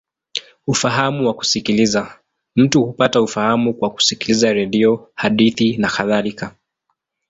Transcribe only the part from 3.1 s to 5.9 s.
ufahamu kwa kusikiliza redio, hadithi,